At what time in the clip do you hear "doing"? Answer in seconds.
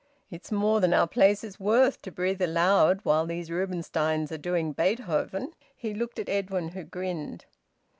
4.39-4.73